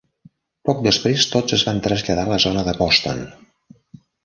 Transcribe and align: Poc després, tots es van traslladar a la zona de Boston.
Poc 0.69 0.79
després, 0.87 1.25
tots 1.35 1.57
es 1.59 1.67
van 1.69 1.83
traslladar 1.89 2.25
a 2.29 2.33
la 2.33 2.41
zona 2.49 2.65
de 2.71 2.77
Boston. 2.83 3.25